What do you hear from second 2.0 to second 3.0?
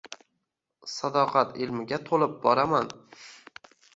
tolib bo‘laman